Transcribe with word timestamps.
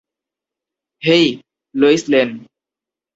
Hey, 1.03 1.25
Lois 1.75 2.03
lane. 2.07 2.29